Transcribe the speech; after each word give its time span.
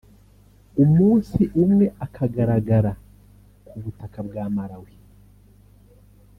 umunsi 0.83 1.41
umwe 1.63 1.85
akagaragara 2.05 2.91
ku 3.67 3.75
butaka 3.83 4.19
bwa 4.27 4.43
Malawi 4.55 4.93